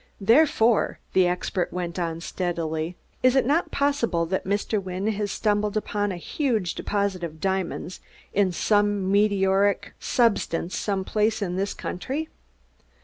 [0.19, 4.81] "Therefore," the expert went on steadily, "is it not possible that Mr.
[4.81, 7.99] Wynne has stumbled upon a huge deposit of diamonds
[8.33, 12.29] in some meteoric substance some place in this country?